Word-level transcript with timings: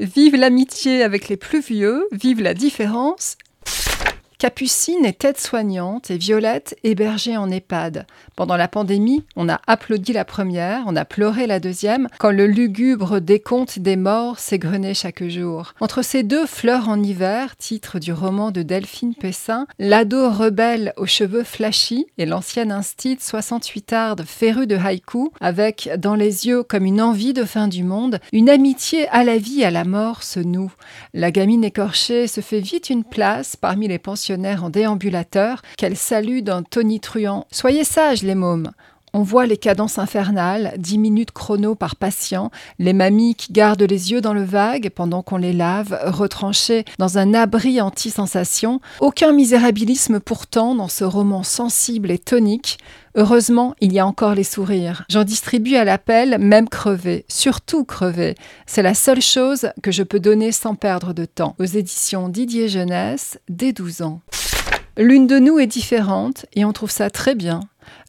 Vive 0.00 0.36
l'amitié 0.36 1.02
avec 1.02 1.28
les 1.28 1.38
plus 1.38 1.60
vieux, 1.60 2.06
vive 2.12 2.42
la 2.42 2.52
différence. 2.52 3.38
Capucine 4.38 5.04
est 5.04 5.24
aide-soignante 5.24 6.10
et 6.10 6.18
Violette 6.18 6.76
hébergée 6.82 7.36
en 7.36 7.50
EHPAD. 7.50 8.06
Pendant 8.36 8.56
la 8.56 8.68
pandémie, 8.68 9.24
on 9.36 9.48
a 9.48 9.60
applaudi 9.66 10.12
la 10.12 10.24
première, 10.24 10.82
on 10.86 10.96
a 10.96 11.04
pleuré 11.04 11.46
la 11.46 11.60
deuxième, 11.60 12.08
quand 12.18 12.32
le 12.32 12.46
lugubre 12.46 13.20
décompte 13.20 13.78
des 13.78 13.96
morts 13.96 14.38
s'égrenait 14.38 14.94
chaque 14.94 15.24
jour. 15.28 15.74
Entre 15.80 16.02
ces 16.02 16.24
deux 16.24 16.46
fleurs 16.46 16.88
en 16.88 17.02
hiver, 17.02 17.56
titre 17.56 17.98
du 17.98 18.12
roman 18.12 18.50
de 18.50 18.62
Delphine 18.62 19.14
Pessin, 19.14 19.66
l'ado 19.78 20.30
rebelle 20.30 20.92
aux 20.96 21.06
cheveux 21.06 21.44
flashy 21.44 22.06
et 22.18 22.26
l'ancienne 22.26 22.72
instite 22.72 23.22
68 23.22 23.92
arde 23.92 24.24
férue 24.26 24.66
de 24.66 24.76
haïku, 24.76 25.30
avec 25.40 25.90
dans 25.98 26.16
les 26.16 26.46
yeux 26.46 26.64
comme 26.64 26.86
une 26.86 27.00
envie 27.00 27.34
de 27.34 27.44
fin 27.44 27.68
du 27.68 27.84
monde, 27.84 28.18
une 28.32 28.50
amitié 28.50 29.08
à 29.08 29.22
la 29.22 29.38
vie 29.38 29.64
à 29.64 29.70
la 29.70 29.84
mort 29.84 30.22
se 30.22 30.40
noue. 30.40 30.72
La 31.12 31.30
gamine 31.30 31.64
écorchée 31.64 32.26
se 32.26 32.40
fait 32.40 32.60
vite 32.60 32.90
une 32.90 33.04
place 33.04 33.56
parmi 33.56 33.86
les 33.88 33.98
en 34.32 34.70
déambulateur 34.70 35.62
qu'elle 35.76 35.96
salue 35.96 36.40
d'un 36.40 36.62
tonitruant. 36.62 37.46
Soyez 37.50 37.84
sages 37.84 38.22
les 38.22 38.34
mômes. 38.34 38.70
On 39.16 39.22
voit 39.22 39.46
les 39.46 39.56
cadences 39.56 39.98
infernales, 39.98 40.74
10 40.76 40.98
minutes 40.98 41.30
chrono 41.30 41.76
par 41.76 41.94
patient, 41.94 42.50
les 42.80 42.92
mamies 42.92 43.36
qui 43.36 43.52
gardent 43.52 43.84
les 43.84 44.10
yeux 44.10 44.20
dans 44.20 44.34
le 44.34 44.42
vague 44.42 44.90
pendant 44.90 45.22
qu'on 45.22 45.36
les 45.36 45.52
lave, 45.52 45.96
retranchées 46.04 46.84
dans 46.98 47.16
un 47.16 47.32
abri 47.32 47.80
anti-sensation. 47.80 48.80
Aucun 48.98 49.30
misérabilisme 49.30 50.18
pourtant 50.18 50.74
dans 50.74 50.88
ce 50.88 51.04
roman 51.04 51.44
sensible 51.44 52.10
et 52.10 52.18
tonique. 52.18 52.78
Heureusement, 53.14 53.76
il 53.80 53.92
y 53.92 54.00
a 54.00 54.06
encore 54.06 54.34
les 54.34 54.42
sourires. 54.42 55.04
J'en 55.08 55.22
distribue 55.22 55.76
à 55.76 55.84
l'appel, 55.84 56.38
même 56.40 56.68
crevé, 56.68 57.24
surtout 57.28 57.84
crevé. 57.84 58.34
C'est 58.66 58.82
la 58.82 58.94
seule 58.94 59.22
chose 59.22 59.68
que 59.80 59.92
je 59.92 60.02
peux 60.02 60.18
donner 60.18 60.50
sans 60.50 60.74
perdre 60.74 61.14
de 61.14 61.24
temps. 61.24 61.54
Aux 61.60 61.64
éditions 61.64 62.28
Didier 62.28 62.66
Jeunesse, 62.66 63.38
dès 63.48 63.72
12 63.72 64.02
ans. 64.02 64.22
L'une 64.96 65.26
de 65.26 65.40
nous 65.40 65.58
est 65.58 65.66
différente 65.66 66.46
et 66.54 66.64
on 66.64 66.72
trouve 66.72 66.90
ça 66.90 67.10
très 67.10 67.34
bien. 67.34 67.58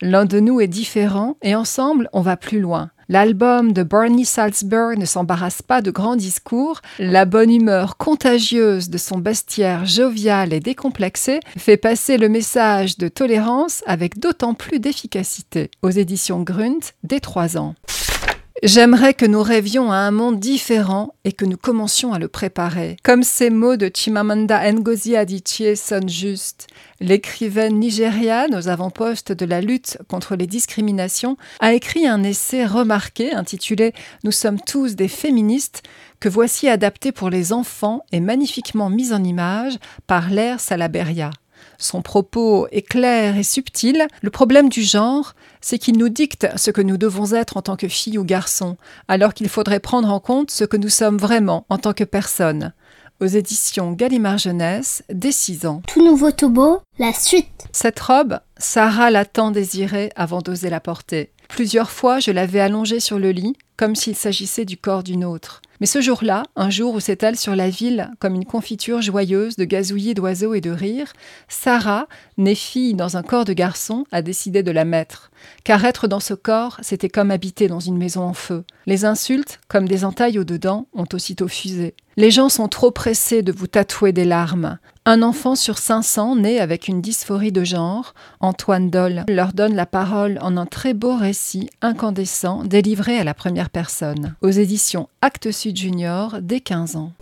L'un 0.02 0.26
de 0.26 0.40
nous 0.40 0.62
est 0.62 0.68
différent 0.68 1.36
et 1.42 1.56
ensemble 1.56 2.10
on 2.14 2.22
va 2.22 2.38
plus 2.38 2.60
loin. 2.60 2.92
L'album 3.10 3.74
de 3.74 3.82
Barney 3.82 4.24
Salzberg 4.24 5.00
ne 5.00 5.06
s'embarrasse 5.06 5.64
pas 5.64 5.82
de 5.82 5.90
grands 5.90 6.16
discours, 6.16 6.82
la 7.00 7.26
bonne 7.26 7.52
humeur 7.52 7.98
contagieuse 7.98 8.90
de 8.90 9.00
son 9.00 9.18
bestiaire 9.18 9.86
jovial 9.86 10.54
et 10.54 10.60
décomplexé 10.60 11.40
fait 11.58 11.78
passer 11.78 12.18
le 12.18 12.30
message 12.30 12.98
de 12.98 13.08
tolérance 13.08 13.84
avec 13.88 14.20
d'autant 14.20 14.54
plus 14.54 14.80
d'efficacité. 14.80 15.72
Aux 15.82 15.92
éditions 15.92 16.42
Grunt, 16.42 16.94
dès 17.04 17.20
3 17.20 17.58
ans. 17.58 17.74
J'aimerais 18.64 19.14
que 19.14 19.26
nous 19.26 19.44
rêvions 19.44 19.92
à 19.92 19.98
un 19.98 20.12
monde 20.12 20.40
différent 20.40 21.14
et 21.26 21.34
que 21.34 21.44
nous 21.44 21.58
commencions 21.58 22.14
à 22.14 22.20
le 22.20 22.30
préparer. 22.30 22.96
Comme 23.04 23.22
ces 23.22 23.50
mots 23.50 23.76
de 23.76 23.92
Chimamanda 23.94 24.72
Ngozi 24.72 25.18
Adichie 25.18 25.76
sonnent 25.76 26.08
justes. 26.08 26.68
L'écrivaine 27.02 27.78
nigériane 27.78 28.56
aux 28.56 28.70
avant-postes 28.70 29.34
de 29.34 29.46
la 29.46 29.60
lutte 29.60 29.98
contre 30.08 30.38
les 30.38 30.48
discriminations 30.48 31.36
a 31.60 31.74
écrit 31.74 32.08
un 32.08 32.24
essai 32.24 32.66
remarqué 32.66 33.34
intitulé 33.34 33.94
Nous 34.24 34.32
sommes 34.32 34.62
tous 34.62 34.96
des 34.96 35.10
féministes 35.10 35.84
que 36.22 36.30
voici 36.30 36.70
adapté 36.70 37.12
pour 37.12 37.30
les 37.30 37.52
enfants 37.52 38.06
et 38.14 38.22
magnifiquement 38.22 38.90
mis 38.90 39.12
en 39.12 39.24
image 39.24 39.78
par 40.08 40.30
Lair 40.30 40.62
Salaberia. 40.62 41.32
Son 41.78 42.02
propos 42.02 42.68
est 42.72 42.82
clair 42.82 43.38
et 43.38 43.44
subtil. 43.44 44.08
Le 44.22 44.30
problème 44.30 44.70
du 44.70 44.82
genre, 44.82 45.34
c'est 45.62 45.78
qu'il 45.78 45.98
nous 45.98 46.10
dicte 46.10 46.48
ce 46.56 46.72
que 46.72 46.82
nous 46.82 46.98
devons 46.98 47.34
être 47.34 47.58
en 47.58 47.62
tant 47.62 47.76
que 47.76 47.88
fille 47.88 48.18
ou 48.18 48.24
garçon, 48.24 48.78
alors 49.08 49.34
qu'il 49.34 49.50
faudrait 49.50 49.80
prendre 49.80 50.12
en 50.12 50.20
compte 50.20 50.52
ce 50.52 50.64
que 50.64 50.78
nous 50.78 50.90
sommes 50.90 51.18
vraiment 51.18 51.66
en 51.70 51.78
tant 51.78 51.94
que 51.94 52.04
personne. 52.04 52.74
Aux 53.22 53.28
éditions 53.28 53.94
Gallimard 53.94 54.38
Jeunesse, 54.38 55.04
dès 55.10 55.32
6 55.32 55.66
ans. 55.66 55.82
Tout 55.88 56.04
nouveau 56.04 56.32
beau, 56.50 56.82
la 57.00 57.14
suite. 57.14 57.66
Cette 57.72 58.00
robe, 58.00 58.40
Sarah 58.58 59.10
l'a 59.10 59.24
tant 59.24 59.52
désirée 59.52 60.12
avant 60.18 60.42
d'oser 60.42 60.70
la 60.70 60.82
porter. 60.82 61.32
Plusieurs 61.48 61.92
fois, 61.92 62.20
je 62.20 62.32
l'avais 62.32 62.60
allongée 62.60 63.00
sur 63.00 63.18
le 63.18 63.32
lit, 63.32 63.56
comme 63.78 63.96
s'il 63.96 64.16
s'agissait 64.16 64.66
du 64.66 64.78
corps 64.78 65.04
d'une 65.04 65.24
autre. 65.24 65.62
Mais 65.80 65.88
ce 65.88 66.02
jour-là, 66.02 66.44
un 66.56 66.70
jour 66.70 66.94
où 66.96 67.00
s'étale 67.00 67.36
sur 67.36 67.56
la 67.56 67.70
ville 67.70 68.12
comme 68.20 68.36
une 68.36 68.46
confiture 68.46 69.02
joyeuse 69.02 69.56
de 69.56 69.66
gazouillis 69.66 70.14
d'oiseaux 70.14 70.54
et 70.54 70.62
de 70.62 70.72
rires, 70.72 71.14
Sarah, 71.48 72.08
née 72.38 72.56
fille 72.56 72.94
dans 72.94 73.18
un 73.18 73.24
corps 73.24 73.46
de 73.46 73.54
garçon, 73.54 74.06
a 74.12 74.22
décidé 74.22 74.64
de 74.64 74.72
la 74.72 74.86
mettre. 74.86 75.32
Car 75.64 75.84
être 75.86 76.08
dans 76.08 76.20
ce 76.20 76.34
corps, 76.34 76.78
c'était 76.82 77.10
comme 77.10 77.32
habiter 77.32 77.68
dans 77.68 77.80
une 77.80 77.98
maison 77.98 78.24
en 78.24 78.34
feu. 78.34 78.64
Les 78.86 79.06
insultes, 79.06 79.60
comme 79.68 79.88
des 79.88 80.06
entailles 80.06 80.40
au-dedans, 80.40 80.88
ont 80.94 81.08
aussitôt 81.14 81.48
fusé. 81.48 81.96
Les 82.18 82.32
gens 82.32 82.48
sont 82.48 82.70
trop 82.70 82.92
pressés 82.92 83.42
de 83.42 83.52
vous 83.52 83.68
tatouer 83.68 84.14
des 84.14 84.24
larmes. 84.24 84.78
Un 85.08 85.22
enfant 85.22 85.56
sur 85.56 85.78
500 85.78 86.38
né 86.38 86.60
avec 86.60 86.88
une 86.88 87.02
dysphorie 87.02 87.52
de 87.52 87.64
genre, 87.64 88.14
Antoine 88.40 88.90
Doll, 88.90 89.24
leur 89.28 89.54
donne 89.54 89.76
la 89.76 89.86
parole 89.86 90.40
en 90.42 90.56
un 90.58 90.66
très 90.66 90.94
beau 90.94 91.16
récit 91.16 91.70
incandescent 91.82 92.64
délivré 92.64 93.18
à 93.20 93.24
la 93.24 93.34
première 93.34 93.70
personne. 93.70 94.36
Aux 94.42 94.50
éditions 94.50 95.10
Actes 95.22 95.52
Junior 95.74 96.40
dès 96.42 96.60
15 96.60 96.98
ans. 96.98 97.14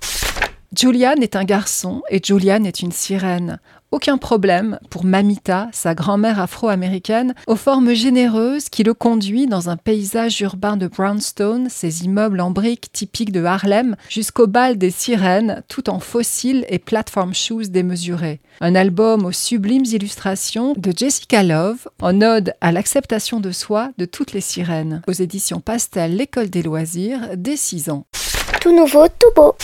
Julian 0.75 1.13
est 1.21 1.35
un 1.35 1.43
garçon 1.43 2.01
et 2.09 2.19
Julian 2.23 2.63
est 2.63 2.81
une 2.81 2.91
sirène. 2.91 3.59
Aucun 3.91 4.17
problème 4.17 4.79
pour 4.89 5.05
Mamita, 5.05 5.69
sa 5.71 5.93
grand-mère 5.93 6.39
afro-américaine, 6.39 7.35
aux 7.45 7.55
formes 7.55 7.93
généreuses 7.93 8.69
qui 8.69 8.81
le 8.81 8.95
conduit 8.95 9.45
dans 9.45 9.69
un 9.69 9.77
paysage 9.77 10.41
urbain 10.41 10.77
de 10.77 10.87
brownstone, 10.87 11.69
ses 11.69 12.05
immeubles 12.05 12.41
en 12.41 12.49
briques 12.49 12.91
typiques 12.91 13.31
de 13.31 13.43
Harlem, 13.43 13.95
jusqu'au 14.09 14.47
bal 14.47 14.79
des 14.79 14.89
sirènes, 14.89 15.61
tout 15.67 15.91
en 15.91 15.99
fossiles 15.99 16.65
et 16.69 16.79
platform 16.79 17.35
shoes 17.35 17.69
démesurés. 17.69 18.41
Un 18.61 18.73
album 18.73 19.25
aux 19.25 19.31
sublimes 19.31 19.85
illustrations 19.85 20.73
de 20.75 20.91
Jessica 20.97 21.43
Love, 21.43 21.87
en 22.01 22.19
ode 22.23 22.55
à 22.61 22.71
l'acceptation 22.71 23.39
de 23.39 23.51
soi 23.51 23.91
de 23.99 24.05
toutes 24.05 24.33
les 24.33 24.41
sirènes. 24.41 25.03
Aux 25.07 25.11
éditions 25.11 25.59
Pastel 25.59 26.15
L'École 26.15 26.49
des 26.49 26.63
loisirs, 26.63 27.29
dès 27.37 27.57
6 27.57 27.91
ans. 27.91 28.07
Tout 28.59 28.71
nouveau, 28.71 29.07
tout 29.07 29.31
beau. 29.35 29.55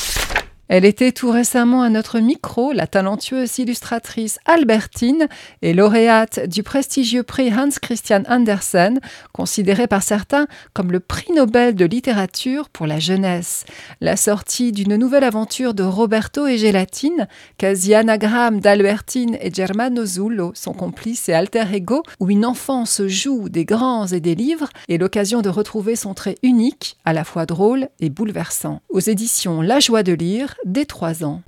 Elle 0.69 0.85
était 0.85 1.11
tout 1.11 1.31
récemment 1.31 1.81
à 1.81 1.89
notre 1.89 2.19
micro, 2.19 2.73
la 2.73 2.85
talentueuse 2.85 3.57
illustratrice 3.57 4.37
Albertine 4.45 5.27
et 5.63 5.73
lauréate 5.73 6.47
du 6.47 6.61
prestigieux 6.61 7.23
prix 7.23 7.51
Hans 7.51 7.71
Christian 7.81 8.21
Andersen, 8.29 8.99
considéré 9.33 9.87
par 9.87 10.03
certains 10.03 10.45
comme 10.73 10.91
le 10.91 10.99
prix 10.99 11.33
Nobel 11.33 11.73
de 11.73 11.85
littérature 11.85 12.69
pour 12.69 12.85
la 12.85 12.99
jeunesse. 12.99 13.65
La 13.99 14.15
sortie 14.15 14.71
d'une 14.71 14.95
nouvelle 14.95 15.23
aventure 15.23 15.73
de 15.73 15.81
Roberto 15.81 16.45
et 16.45 16.59
Gélatine, 16.59 17.27
quasi 17.57 17.95
anagramme 17.95 18.59
d'Albertine 18.59 19.39
et 19.41 19.51
Germano 19.51 20.05
Zullo, 20.05 20.51
son 20.53 20.73
complice 20.73 21.29
et 21.29 21.33
alter 21.33 21.65
ego, 21.73 22.03
où 22.19 22.29
une 22.29 22.45
enfance 22.45 23.01
joue 23.07 23.49
des 23.49 23.65
grands 23.65 24.05
et 24.05 24.19
des 24.19 24.35
livres, 24.35 24.69
est 24.87 24.99
l'occasion 24.99 25.41
de 25.41 25.49
retrouver 25.49 25.95
son 25.95 26.13
trait 26.13 26.35
unique, 26.43 26.97
à 27.05 27.13
la 27.13 27.23
fois 27.23 27.47
drôle 27.47 27.89
et 27.99 28.11
bouleversant. 28.11 28.81
Aux 28.89 28.99
éditions 28.99 29.63
La 29.63 29.79
joie 29.79 30.03
de 30.03 30.13
lire, 30.13 30.57
dès 30.65 30.85
3 30.85 31.23
ans. 31.23 31.41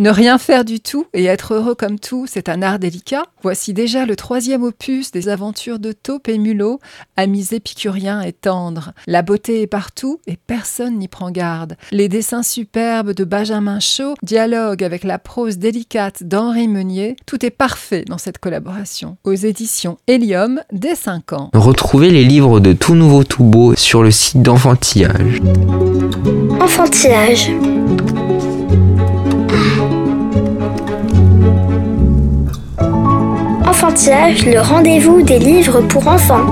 Ne 0.00 0.10
rien 0.10 0.38
faire 0.38 0.64
du 0.64 0.78
tout 0.78 1.06
et 1.12 1.24
être 1.24 1.54
heureux 1.54 1.74
comme 1.74 1.98
tout, 1.98 2.24
c'est 2.28 2.48
un 2.48 2.62
art 2.62 2.78
délicat. 2.78 3.24
Voici 3.42 3.74
déjà 3.74 4.06
le 4.06 4.14
troisième 4.14 4.62
opus 4.62 5.10
des 5.10 5.28
aventures 5.28 5.80
de 5.80 5.90
Taupe 5.90 6.28
et 6.28 6.38
Mulot, 6.38 6.78
amis 7.16 7.48
épicuriens 7.50 8.22
et 8.22 8.32
tendres. 8.32 8.92
La 9.08 9.22
beauté 9.22 9.62
est 9.62 9.66
partout 9.66 10.20
et 10.28 10.36
personne 10.36 10.98
n'y 10.98 11.08
prend 11.08 11.32
garde. 11.32 11.74
Les 11.90 12.08
dessins 12.08 12.44
superbes 12.44 13.10
de 13.10 13.24
Benjamin 13.24 13.80
Chaud 13.80 14.14
dialoguent 14.22 14.84
avec 14.84 15.02
la 15.02 15.18
prose 15.18 15.58
délicate 15.58 16.22
d'Henri 16.22 16.68
Meunier. 16.68 17.16
Tout 17.26 17.44
est 17.44 17.50
parfait 17.50 18.04
dans 18.06 18.18
cette 18.18 18.38
collaboration. 18.38 19.16
Aux 19.24 19.34
éditions 19.34 19.98
Helium, 20.06 20.60
dès 20.70 20.94
5 20.94 21.32
ans. 21.32 21.50
Retrouvez 21.54 22.12
les 22.12 22.24
livres 22.24 22.60
de 22.60 22.72
Tout 22.72 22.94
Nouveau 22.94 23.24
Tout 23.24 23.42
Beau 23.42 23.74
sur 23.74 24.04
le 24.04 24.12
site 24.12 24.42
d'Enfantillage. 24.42 25.40
Enfantillage. 26.60 27.50
Le 33.90 34.60
rendez-vous 34.60 35.22
des 35.22 35.38
livres 35.38 35.80
pour 35.80 36.08
enfants. 36.08 36.44